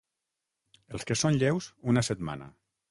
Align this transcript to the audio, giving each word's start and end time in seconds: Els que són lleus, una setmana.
Els 0.99 1.07
que 1.11 1.19
són 1.23 1.39
lleus, 1.45 1.71
una 1.95 2.07
setmana. 2.11 2.51